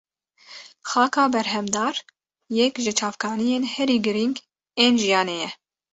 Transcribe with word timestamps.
Xaka 0.89 1.23
berhemdar 1.33 1.95
yek 2.57 2.73
ji 2.83 2.91
çavkaniyên 2.99 3.63
herî 3.73 3.97
girîng 4.05 4.37
ên 4.83 4.93
jiyanê 5.01 5.37
ye. 5.41 5.49